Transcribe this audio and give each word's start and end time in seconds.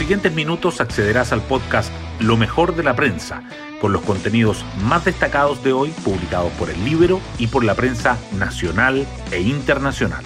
siguientes 0.00 0.32
minutos 0.34 0.80
accederás 0.80 1.30
al 1.30 1.42
podcast 1.42 1.92
Lo 2.20 2.38
mejor 2.38 2.74
de 2.74 2.82
la 2.82 2.96
prensa, 2.96 3.42
con 3.82 3.92
los 3.92 4.00
contenidos 4.00 4.64
más 4.82 5.04
destacados 5.04 5.62
de 5.62 5.74
hoy 5.74 5.90
publicados 6.02 6.50
por 6.52 6.70
el 6.70 6.82
libro 6.86 7.20
y 7.38 7.48
por 7.48 7.64
la 7.64 7.74
prensa 7.74 8.16
nacional 8.38 9.06
e 9.30 9.42
internacional. 9.42 10.24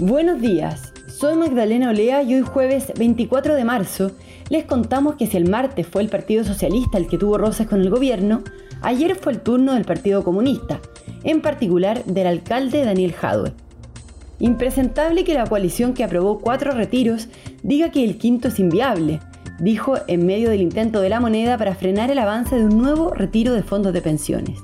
Buenos 0.00 0.40
días, 0.40 0.92
soy 1.06 1.36
Magdalena 1.36 1.90
Olea 1.90 2.24
y 2.24 2.34
hoy 2.34 2.42
jueves 2.42 2.92
24 2.98 3.54
de 3.54 3.64
marzo 3.64 4.10
les 4.48 4.64
contamos 4.64 5.14
que 5.14 5.28
si 5.28 5.36
el 5.36 5.48
martes 5.48 5.86
fue 5.86 6.02
el 6.02 6.08
Partido 6.08 6.42
Socialista 6.42 6.98
el 6.98 7.06
que 7.06 7.18
tuvo 7.18 7.38
roces 7.38 7.68
con 7.68 7.82
el 7.82 7.88
gobierno, 7.88 8.42
ayer 8.82 9.14
fue 9.14 9.34
el 9.34 9.40
turno 9.42 9.74
del 9.74 9.84
Partido 9.84 10.24
Comunista, 10.24 10.80
en 11.22 11.40
particular 11.40 12.04
del 12.04 12.26
alcalde 12.26 12.84
Daniel 12.84 13.12
Jadwe. 13.12 13.54
Impresentable 14.40 15.24
que 15.24 15.34
la 15.34 15.46
coalición 15.46 15.94
que 15.94 16.04
aprobó 16.04 16.38
cuatro 16.38 16.72
retiros 16.72 17.28
diga 17.62 17.90
que 17.90 18.04
el 18.04 18.18
quinto 18.18 18.48
es 18.48 18.60
inviable, 18.60 19.20
dijo 19.58 19.96
en 20.06 20.26
medio 20.26 20.50
del 20.50 20.60
intento 20.60 21.00
de 21.00 21.08
la 21.08 21.18
moneda 21.18 21.58
para 21.58 21.74
frenar 21.74 22.10
el 22.10 22.18
avance 22.18 22.54
de 22.54 22.64
un 22.64 22.78
nuevo 22.78 23.12
retiro 23.12 23.52
de 23.52 23.64
fondos 23.64 23.92
de 23.92 24.02
pensiones. 24.02 24.60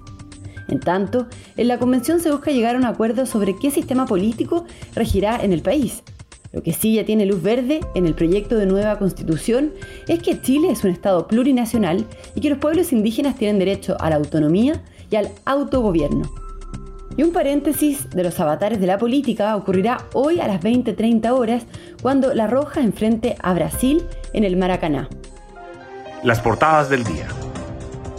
En 0.69 0.81
tanto, 0.81 1.27
en 1.57 1.69
la 1.69 1.79
convención 1.79 2.21
se 2.21 2.31
busca 2.31 2.53
llegar 2.53 2.77
a 2.77 2.79
un 2.79 2.85
acuerdo 2.85 3.27
sobre 3.27 3.57
qué 3.57 3.71
sistema 3.71 4.07
político 4.07 4.65
regirá 4.95 5.43
en 5.43 5.53
el 5.53 5.61
país. 5.61 6.03
Lo 6.53 6.63
que 6.63 6.73
sí 6.73 6.95
ya 6.95 7.05
tiene 7.05 7.27
luz 7.27 7.43
verde 7.43 7.81
en 7.97 8.07
el 8.07 8.15
proyecto 8.15 8.57
de 8.57 8.67
nueva 8.67 8.97
constitución 8.97 9.73
es 10.07 10.23
que 10.23 10.41
Chile 10.41 10.71
es 10.71 10.85
un 10.85 10.91
Estado 10.91 11.27
plurinacional 11.27 12.07
y 12.37 12.41
que 12.41 12.51
los 12.51 12.59
pueblos 12.59 12.93
indígenas 12.93 13.37
tienen 13.37 13.59
derecho 13.59 13.97
a 13.99 14.09
la 14.09 14.17
autonomía 14.17 14.81
y 15.11 15.17
al 15.17 15.31
autogobierno. 15.45 16.44
Y 17.17 17.23
un 17.23 17.33
paréntesis 17.33 18.11
de 18.11 18.25
los 18.25 18.41
avatares 18.41 18.81
de 18.81 18.89
la 18.89 18.99
política 18.99 19.55
ocurrirá 19.55 19.99
hoy 20.15 20.41
a 20.41 20.49
las 20.49 20.61
20.30 20.61 21.31
horas 21.31 21.65
cuando 22.03 22.35
La 22.35 22.49
Roja 22.49 22.81
enfrente 22.81 23.37
a 23.41 23.55
Brasil 23.55 24.03
en 24.33 24.43
el 24.43 24.57
Maracaná. 24.57 25.09
Las 26.25 26.41
portadas 26.41 26.91
del 26.91 27.05
día. 27.05 27.29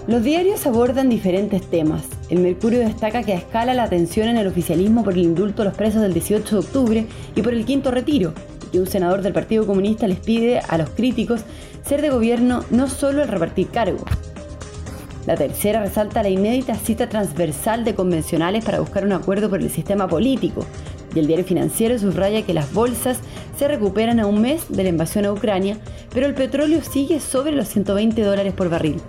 Los 0.07 0.23
diarios 0.23 0.65
abordan 0.65 1.09
diferentes 1.09 1.67
temas. 1.69 2.03
El 2.29 2.39
Mercurio 2.39 2.79
destaca 2.79 3.23
que 3.23 3.33
a 3.33 3.37
escala 3.37 3.73
la 3.73 3.83
atención 3.83 4.29
en 4.29 4.37
el 4.37 4.47
oficialismo 4.47 5.03
por 5.03 5.13
el 5.13 5.23
indulto 5.23 5.63
a 5.63 5.65
los 5.65 5.75
presos 5.75 6.01
del 6.01 6.13
18 6.13 6.55
de 6.55 6.65
octubre 6.65 7.07
y 7.35 7.41
por 7.41 7.53
el 7.53 7.65
quinto 7.65 7.91
retiro, 7.91 8.33
y 8.67 8.71
que 8.71 8.79
un 8.79 8.87
senador 8.87 9.21
del 9.23 9.33
Partido 9.33 9.65
Comunista 9.65 10.07
les 10.07 10.19
pide 10.19 10.59
a 10.59 10.77
los 10.77 10.91
críticos 10.91 11.41
ser 11.85 12.01
de 12.01 12.11
gobierno 12.11 12.63
no 12.69 12.87
solo 12.87 13.23
el 13.23 13.27
repartir 13.27 13.67
cargos. 13.69 14.09
La 15.25 15.35
tercera 15.35 15.81
resalta 15.81 16.21
la 16.21 16.29
inédita 16.29 16.75
cita 16.75 17.09
transversal 17.09 17.83
de 17.83 17.95
convencionales 17.95 18.63
para 18.63 18.79
buscar 18.79 19.05
un 19.05 19.13
acuerdo 19.13 19.49
por 19.49 19.59
el 19.59 19.71
sistema 19.71 20.07
político. 20.07 20.65
Y 21.15 21.19
el 21.19 21.27
diario 21.27 21.45
financiero 21.45 21.97
subraya 21.97 22.43
que 22.43 22.53
las 22.53 22.71
bolsas 22.73 23.19
se 23.57 23.67
recuperan 23.67 24.19
a 24.19 24.27
un 24.27 24.41
mes 24.41 24.65
de 24.69 24.83
la 24.83 24.89
invasión 24.89 25.25
a 25.25 25.31
Ucrania, 25.31 25.77
pero 26.13 26.27
el 26.27 26.35
petróleo 26.35 26.81
sigue 26.83 27.19
sobre 27.19 27.53
los 27.53 27.67
120 27.69 28.21
dólares 28.21 28.53
por 28.53 28.69
barril. 28.69 29.01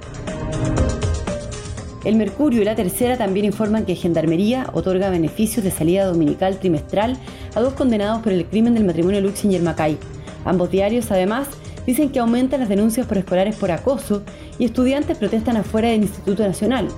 El 2.04 2.14
Mercurio 2.14 2.62
y 2.62 2.64
la 2.64 2.76
Tercera 2.76 3.18
también 3.18 3.44
informan 3.44 3.84
que 3.84 3.96
Gendarmería 3.96 4.70
otorga 4.72 5.10
beneficios 5.10 5.64
de 5.64 5.72
salida 5.72 6.06
dominical 6.06 6.58
trimestral 6.60 7.18
a 7.54 7.60
dos 7.60 7.74
condenados 7.74 8.22
por 8.22 8.32
el 8.32 8.46
crimen 8.46 8.74
del 8.74 8.84
matrimonio 8.84 9.20
Luxinger-Macay. 9.20 9.98
Ambos 10.44 10.70
diarios, 10.70 11.10
además, 11.10 11.48
dicen 11.86 12.10
que 12.10 12.18
aumentan 12.18 12.60
las 12.60 12.68
denuncias 12.68 13.06
por 13.06 13.18
escolares 13.18 13.56
por 13.56 13.70
acoso 13.70 14.22
y 14.58 14.64
estudiantes 14.64 15.16
protestan 15.16 15.56
afuera 15.56 15.88
del 15.88 16.02
Instituto 16.02 16.42
Nacional. 16.42 16.88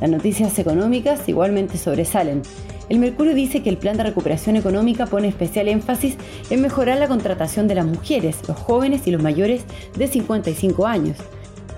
Las 0.00 0.10
noticias 0.10 0.58
económicas 0.58 1.28
igualmente 1.28 1.76
sobresalen. 1.76 2.42
El 2.88 3.00
Mercurio 3.00 3.34
dice 3.34 3.62
que 3.62 3.68
el 3.68 3.76
plan 3.76 3.96
de 3.96 4.04
recuperación 4.04 4.56
económica 4.56 5.06
pone 5.06 5.28
especial 5.28 5.68
énfasis 5.68 6.16
en 6.48 6.62
mejorar 6.62 6.98
la 6.98 7.08
contratación 7.08 7.68
de 7.68 7.74
las 7.74 7.84
mujeres, 7.84 8.38
los 8.48 8.56
jóvenes 8.56 9.06
y 9.06 9.10
los 9.10 9.22
mayores 9.22 9.64
de 9.96 10.06
55 10.06 10.86
años. 10.86 11.18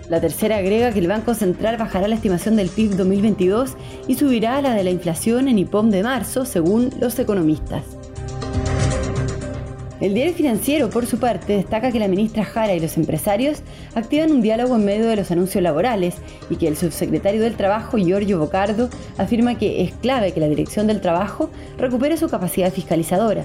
La 0.09 0.21
tercera 0.21 0.57
agrega 0.57 0.93
que 0.93 0.99
el 0.99 1.09
Banco 1.09 1.35
Central 1.35 1.77
bajará 1.79 2.09
la 2.09 2.17
estimación 2.17 2.57
del 2.57 2.69
PIB 2.69 2.97
2022 2.97 3.77
y 4.07 4.17
subirá 4.17 4.61
la 4.61 4.75
de 4.75 4.85
la 4.85 4.91
inflación 4.91 5.49
en 5.49 5.59
IPOM 5.59 5.91
de 5.91 6.03
marzo, 6.03 6.45
según 6.45 6.91
los 7.01 7.19
economistas. 7.19 8.00
El 10.01 10.15
diario 10.15 10.33
financiero, 10.33 10.89
por 10.89 11.05
su 11.05 11.19
parte, 11.19 11.53
destaca 11.53 11.93
que 11.93 11.99
la 11.99 12.09
ministra 12.09 12.43
Jara 12.43 12.75
y 12.75 12.81
los 12.81 12.97
empresarios 12.97 13.59
activan 13.95 14.33
un 14.33 14.41
diálogo 14.41 14.77
en 14.77 14.87
medio 14.87 15.07
de 15.07 15.17
los 15.17 15.31
anuncios 15.31 15.63
laborales 15.63 16.15
y 16.49 16.57
que 16.57 16.69
el 16.69 16.77
subsecretario 16.79 17.43
del 17.43 17.55
Trabajo, 17.55 17.99
Giorgio 17.99 18.39
Bocardo, 18.39 18.89
afirma 19.19 19.59
que 19.59 19.83
es 19.83 19.93
clave 19.93 20.33
que 20.33 20.41
la 20.41 20.49
Dirección 20.49 20.87
del 20.87 21.03
Trabajo 21.03 21.51
recupere 21.77 22.17
su 22.17 22.31
capacidad 22.31 22.73
fiscalizadora. 22.73 23.45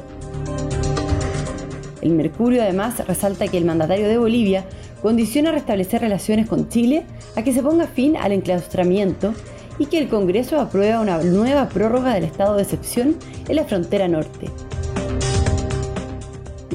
El 2.01 2.11
Mercurio 2.11 2.61
además 2.61 3.05
resalta 3.05 3.49
que 3.49 3.57
el 3.57 3.65
mandatario 3.65 4.07
de 4.07 4.17
Bolivia 4.17 4.63
condiciona 5.01 5.51
restablecer 5.51 5.99
relaciones 5.99 6.47
con 6.47 6.69
Chile 6.69 7.05
a 7.35 7.43
que 7.43 7.51
se 7.51 7.63
ponga 7.63 7.85
fin 7.85 8.15
al 8.15 8.31
enclaustramiento 8.31 9.33
y 9.77 9.87
que 9.87 9.97
el 9.97 10.07
Congreso 10.07 10.57
aprueba 10.61 11.01
una 11.01 11.17
nueva 11.17 11.67
prórroga 11.67 12.13
del 12.13 12.23
estado 12.23 12.55
de 12.55 12.63
excepción 12.63 13.17
en 13.49 13.57
la 13.57 13.65
frontera 13.65 14.07
norte. 14.07 14.47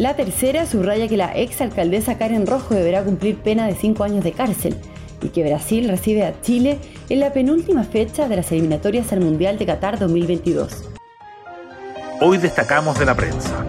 La 0.01 0.17
tercera 0.17 0.65
subraya 0.65 1.09
que 1.09 1.19
la 1.19 1.37
ex 1.37 1.61
alcaldesa 1.61 2.17
Karen 2.17 2.47
Rojo 2.47 2.75
deberá 2.75 3.05
cumplir 3.05 3.37
pena 3.37 3.67
de 3.67 3.75
cinco 3.75 4.03
años 4.03 4.25
de 4.25 4.33
cárcel 4.33 4.75
y 5.21 5.29
que 5.29 5.45
Brasil 5.45 5.91
recibe 5.91 6.25
a 6.25 6.41
Chile 6.41 6.79
en 7.11 7.21
la 7.21 7.35
penúltima 7.35 7.85
fecha 7.85 8.27
de 8.27 8.37
las 8.37 8.51
eliminatorias 8.51 9.13
al 9.13 9.21
Mundial 9.21 9.59
de 9.59 9.67
Qatar 9.67 9.99
2022. 9.99 10.85
Hoy 12.23 12.39
destacamos 12.39 12.99
de 12.99 13.05
la 13.05 13.15
prensa. 13.15 13.67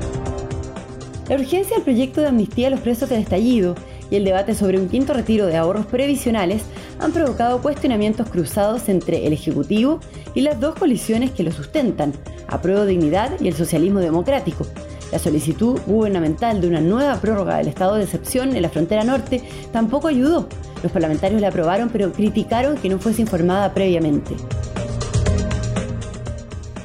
La 1.28 1.36
urgencia 1.36 1.76
del 1.76 1.84
proyecto 1.84 2.22
de 2.22 2.30
amnistía 2.30 2.68
a 2.68 2.72
los 2.72 2.80
presos 2.80 3.10
del 3.10 3.20
estallido 3.20 3.76
y 4.10 4.16
el 4.16 4.24
debate 4.24 4.56
sobre 4.56 4.80
un 4.80 4.88
quinto 4.88 5.12
retiro 5.12 5.48
de 5.48 5.58
ahorros 5.58 5.86
previsionales 5.86 6.62
han 7.02 7.12
provocado 7.12 7.62
cuestionamientos 7.62 8.30
cruzados 8.30 8.88
entre 8.88 9.28
el 9.28 9.34
Ejecutivo 9.34 10.00
y 10.34 10.40
las 10.40 10.62
dos 10.62 10.76
coaliciones 10.76 11.32
que 11.32 11.44
lo 11.44 11.52
sustentan, 11.52 12.14
Apruebo 12.48 12.86
Dignidad 12.86 13.32
y 13.42 13.50
el 13.50 13.54
Socialismo 13.54 14.00
Democrático, 14.00 14.66
la 15.12 15.20
solicitud 15.20 15.80
gubernamental 15.86 16.62
de 16.62 16.68
una 16.68 16.82
nueva 16.82 17.20
prórroga 17.20 17.58
del 17.58 17.68
estado 17.68 17.96
de 17.96 18.04
excepción 18.04 18.56
en 18.56 18.62
la 18.62 18.70
frontera 18.70 19.04
norte 19.04 19.44
tampoco 19.72 20.08
ayudó. 20.08 20.48
Los 20.82 20.92
parlamentarios 20.92 21.42
la 21.42 21.50
aprobaron 21.50 21.90
pero 21.90 22.12
criticaron 22.12 22.78
que 22.78 22.90
no 22.90 23.00
fuese 23.00 23.22
informada 23.22 23.74
previamente. 23.74 24.36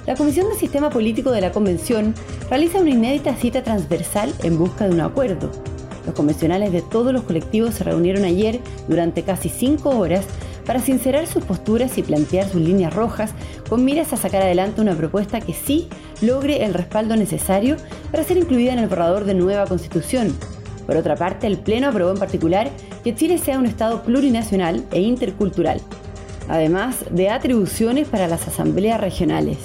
La 0.07 0.15
Comisión 0.15 0.49
de 0.49 0.55
Sistema 0.55 0.91
Político 0.91 1.33
de 1.33 1.41
la 1.41 1.51
Convención 1.51 2.15
realiza 2.49 2.79
una 2.79 2.91
inédita 2.91 3.35
cita 3.35 3.63
transversal 3.63 4.33
en 4.45 4.59
busca 4.59 4.87
de 4.87 4.95
un 4.95 5.01
acuerdo. 5.01 5.51
Los 6.05 6.15
convencionales 6.15 6.71
de 6.73 6.83
todos 6.83 7.13
los 7.13 7.23
colectivos 7.23 7.75
se 7.75 7.83
reunieron 7.83 8.25
ayer 8.25 8.61
durante 8.87 9.25
casi 9.25 9.49
cinco 9.49 9.91
horas 9.91 10.25
para 10.66 10.81
sincerar 10.81 11.27
sus 11.27 11.44
posturas 11.44 11.97
y 11.97 12.03
plantear 12.03 12.49
sus 12.49 12.60
líneas 12.60 12.93
rojas 12.93 13.31
con 13.69 13.84
miras 13.84 14.12
a 14.12 14.16
sacar 14.16 14.43
adelante 14.43 14.81
una 14.81 14.94
propuesta 14.94 15.41
que 15.41 15.54
sí 15.54 15.88
logre 16.21 16.65
el 16.65 16.75
respaldo 16.75 17.16
necesario 17.16 17.77
para 18.10 18.25
ser 18.25 18.37
incluida 18.37 18.72
en 18.72 18.81
el 18.81 18.88
borrador 18.88 19.25
de 19.25 19.34
nueva 19.34 19.66
constitución. 19.66 20.37
Por 20.87 20.97
otra 20.97 21.16
parte, 21.16 21.47
el 21.47 21.59
Pleno 21.59 21.88
aprobó 21.88 22.10
en 22.10 22.19
particular 22.19 22.71
que 23.03 23.15
Chile 23.15 23.38
sea 23.38 23.59
un 23.59 23.66
Estado 23.66 24.03
plurinacional 24.03 24.84
e 24.93 25.00
intercultural, 25.00 25.81
además 26.49 27.04
de 27.10 27.28
atribuciones 27.31 28.09
para 28.09 28.28
las 28.28 28.47
asambleas 28.47 29.00
regionales. 29.00 29.59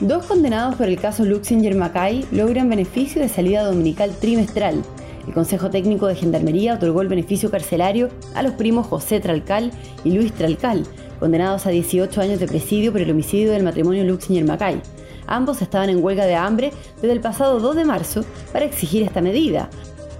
Dos 0.00 0.26
condenados 0.26 0.74
por 0.74 0.88
el 0.88 0.98
caso 0.98 1.24
Luxinger 1.24 1.76
Macay 1.76 2.26
logran 2.32 2.68
beneficio 2.68 3.22
de 3.22 3.28
salida 3.28 3.62
dominical 3.62 4.10
trimestral 4.20 4.82
el 5.26 5.34
Consejo 5.34 5.70
Técnico 5.70 6.06
de 6.06 6.16
Gendarmería 6.16 6.74
otorgó 6.74 7.02
el 7.02 7.08
beneficio 7.08 7.50
carcelario 7.50 8.08
a 8.34 8.42
los 8.42 8.52
primos 8.54 8.86
José 8.86 9.20
Tralcal 9.20 9.70
y 10.04 10.12
Luis 10.12 10.32
Tralcal, 10.32 10.84
condenados 11.20 11.66
a 11.66 11.70
18 11.70 12.20
años 12.20 12.40
de 12.40 12.48
presidio 12.48 12.92
por 12.92 13.00
el 13.00 13.10
homicidio 13.10 13.52
del 13.52 13.62
matrimonio 13.62 14.04
Luxinger 14.04 14.44
Macay. 14.44 14.80
Ambos 15.26 15.62
estaban 15.62 15.90
en 15.90 16.02
huelga 16.02 16.26
de 16.26 16.34
hambre 16.34 16.72
desde 17.00 17.12
el 17.12 17.20
pasado 17.20 17.60
2 17.60 17.76
de 17.76 17.84
marzo 17.84 18.24
para 18.52 18.64
exigir 18.64 19.02
esta 19.02 19.20
medida, 19.20 19.70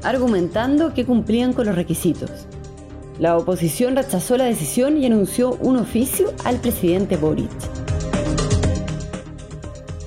argumentando 0.04 0.94
que 0.94 1.04
cumplían 1.04 1.52
con 1.52 1.66
los 1.66 1.74
requisitos. 1.74 2.30
La 3.18 3.36
oposición 3.36 3.96
rechazó 3.96 4.36
la 4.36 4.44
decisión 4.44 4.96
y 4.96 5.06
anunció 5.06 5.56
un 5.60 5.76
oficio 5.76 6.32
al 6.44 6.60
presidente 6.60 7.16
Boric. 7.16 7.81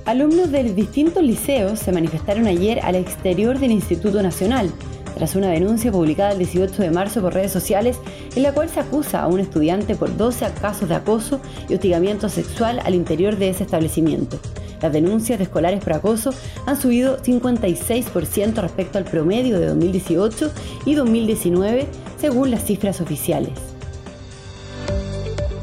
Alumnos 0.06 0.52
de 0.52 0.64
distintos 0.64 1.24
liceos 1.24 1.80
se 1.80 1.92
manifestaron 1.92 2.46
ayer 2.46 2.80
al 2.84 2.94
exterior 2.94 3.58
del 3.58 3.72
Instituto 3.72 4.22
Nacional, 4.22 4.70
tras 5.16 5.36
una 5.36 5.48
denuncia 5.48 5.92
publicada 5.92 6.34
el 6.34 6.38
18 6.38 6.80
de 6.84 6.92
marzo 6.92 7.22
por 7.22 7.34
redes 7.34 7.52
sociales 7.52 7.98
en 8.36 8.44
la 8.44 8.54
cual 8.54 8.70
se 8.70 8.82
acusa 8.82 9.24
a 9.24 9.28
un 9.28 9.40
estudiante 9.40 9.96
por 9.96 10.16
12 10.16 10.46
casos 10.62 10.90
de 10.90 10.94
acoso 10.94 11.40
y 11.68 11.74
hostigamiento 11.74 12.30
sexual 12.30 12.82
al 12.86 12.94
interior 12.94 13.36
de 13.38 13.50
ese 13.50 13.64
establecimiento. 13.64 14.38
Las 14.80 14.94
denuncias 14.94 15.40
de 15.40 15.46
escolares 15.46 15.84
por 15.84 15.94
acoso 15.94 16.36
han 16.68 16.80
subido 16.80 17.18
56% 17.24 18.62
respecto 18.62 19.00
al 19.00 19.06
promedio 19.06 19.60
de 19.60 19.66
2018 19.70 20.52
y 20.86 20.94
2019, 20.94 21.88
según 22.22 22.52
las 22.52 22.64
cifras 22.64 23.02
oficiales. 23.02 23.54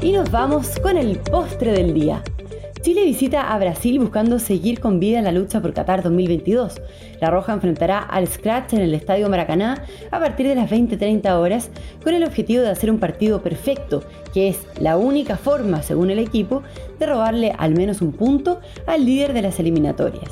Y 0.01 0.11
nos 0.11 0.29
vamos 0.31 0.67
con 0.81 0.97
el 0.97 1.17
postre 1.19 1.71
del 1.71 1.93
día. 1.93 2.21
Chile 2.83 3.05
visita 3.05 3.53
a 3.53 3.57
Brasil 3.59 3.97
buscando 3.97 4.39
seguir 4.39 4.81
con 4.81 4.99
vida 4.99 5.17
en 5.17 5.23
la 5.23 5.31
lucha 5.31 5.61
por 5.61 5.73
Qatar 5.73 6.03
2022. 6.03 6.81
La 7.21 7.29
Roja 7.29 7.53
enfrentará 7.53 7.99
al 7.99 8.27
Scratch 8.27 8.73
en 8.73 8.81
el 8.81 8.93
Estadio 8.93 9.29
Maracaná 9.29 9.85
a 10.11 10.19
partir 10.19 10.49
de 10.49 10.55
las 10.55 10.69
20-30 10.69 11.31
horas 11.39 11.69
con 12.03 12.13
el 12.13 12.25
objetivo 12.25 12.61
de 12.61 12.71
hacer 12.71 12.91
un 12.91 12.99
partido 12.99 13.41
perfecto, 13.41 14.03
que 14.33 14.49
es 14.49 14.57
la 14.81 14.97
única 14.97 15.37
forma, 15.37 15.81
según 15.81 16.09
el 16.09 16.19
equipo, 16.19 16.61
de 16.99 17.05
robarle 17.05 17.55
al 17.57 17.73
menos 17.73 18.01
un 18.01 18.11
punto 18.11 18.59
al 18.85 19.05
líder 19.05 19.31
de 19.31 19.43
las 19.43 19.61
eliminatorias. 19.61 20.29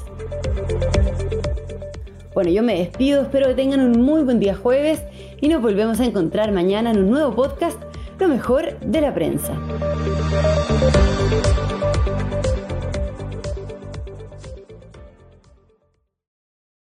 Bueno, 2.34 2.50
yo 2.52 2.64
me 2.64 2.78
despido, 2.80 3.22
espero 3.22 3.48
que 3.48 3.54
tengan 3.54 3.80
un 3.80 4.02
muy 4.02 4.24
buen 4.24 4.42
día 4.42 4.56
jueves 4.56 5.02
y 5.40 5.48
nos 5.48 5.62
volvemos 5.62 6.02
a 6.02 6.06
encontrar 6.06 6.52
mañana 6.52 6.92
en 6.92 6.98
un 6.98 7.12
nuevo 7.12 7.34
podcast, 7.34 7.82
Lo 8.20 8.28
mejor 8.28 8.78
de 8.82 9.00
la 9.00 9.14
prensa. 9.14 9.54